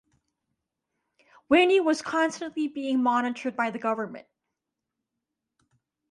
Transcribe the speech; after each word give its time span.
Winnie 1.47 1.79
was 1.79 2.01
constantly 2.01 2.67
being 2.67 3.03
monitored 3.03 3.55
by 3.55 3.69
the 3.69 3.77
government. 3.77 4.25